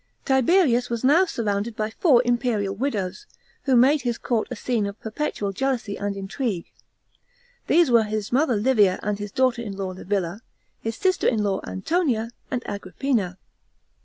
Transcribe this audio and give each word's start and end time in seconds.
§13. 0.25 0.45
Tiberius 0.47 0.89
was 0.89 1.03
now 1.03 1.25
surrounded 1.25 1.75
by 1.75 1.91
four 1.91 2.23
imperial 2.25 2.73
widows, 2.73 3.27
who 3.65 3.75
made 3.75 4.01
his 4.01 4.17
court 4.17 4.47
a 4.49 4.55
scene 4.55 4.87
of 4.87 4.99
perpetual 4.99 5.53
jealousy 5.53 5.95
and 5.95 6.17
intrigue. 6.17 6.71
These 7.67 7.91
were 7.91 8.01
his 8.05 8.31
mother 8.31 8.55
Livia 8.55 8.99
and 9.03 9.19
his 9.19 9.31
daughter 9.31 9.61
in 9.61 9.77
law 9.77 9.93
Livilla, 9.93 10.41
his 10.79 10.95
sister 10.95 11.27
in 11.27 11.43
law 11.43 11.61
Antonia, 11.67 12.31
and 12.49 12.63
Agrippiua. 12.63 13.37